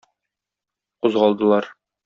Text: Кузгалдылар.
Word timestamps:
Кузгалдылар. 0.99 1.65